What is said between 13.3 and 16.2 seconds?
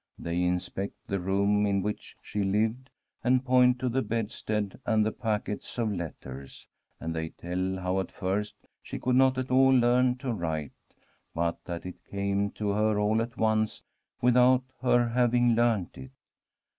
once without her having learnt it.